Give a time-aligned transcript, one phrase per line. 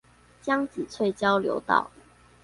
[0.41, 1.91] 江子翠交流道